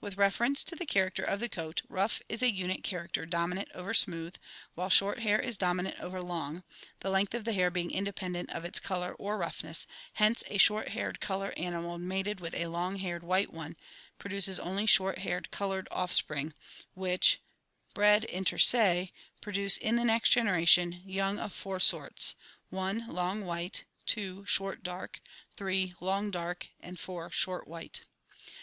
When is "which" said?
16.94-17.42